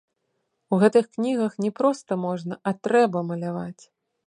У 0.75 0.79
гэтых 0.83 1.05
кнігах 1.17 1.53
не 1.65 1.71
проста 1.81 2.19
можна, 2.25 2.59
а 2.71 2.75
трэба 2.87 3.25
маляваць. 3.31 3.83